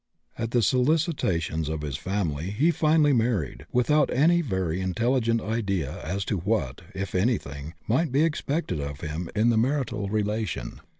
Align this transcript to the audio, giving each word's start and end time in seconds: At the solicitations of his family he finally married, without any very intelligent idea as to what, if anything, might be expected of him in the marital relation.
At 0.35 0.49
the 0.49 0.63
solicitations 0.63 1.69
of 1.69 1.81
his 1.83 1.95
family 1.95 2.49
he 2.49 2.71
finally 2.71 3.13
married, 3.13 3.67
without 3.71 4.09
any 4.11 4.41
very 4.41 4.81
intelligent 4.81 5.41
idea 5.41 6.03
as 6.03 6.25
to 6.25 6.37
what, 6.39 6.81
if 6.95 7.13
anything, 7.13 7.75
might 7.87 8.11
be 8.11 8.23
expected 8.23 8.79
of 8.81 9.01
him 9.01 9.29
in 9.35 9.51
the 9.51 9.57
marital 9.59 10.09
relation. 10.09 10.81